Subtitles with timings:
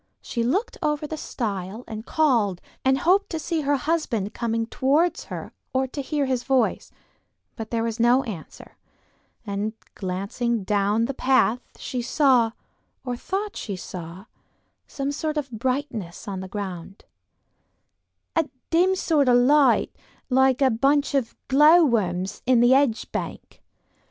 [0.23, 5.25] She looked over the stile and called and hoped to see her husband coming towards
[5.25, 6.89] her or to hear his voice;
[7.55, 8.77] but there was no answer,
[9.45, 12.53] and glancing down the path she saw,
[13.05, 14.25] or thought she saw,
[14.87, 17.05] some sort of brightness on the ground,
[18.35, 19.95] "a dim sort of light
[20.31, 23.61] like a bunch of glow worms in a hedge bank.